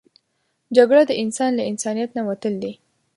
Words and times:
جګړه 0.75 1.03
د 1.09 1.11
انسان 1.23 1.51
له 1.55 1.63
انسانیت 1.71 2.09
نه 2.17 2.21
وتل 2.29 2.53
دي 2.63 2.73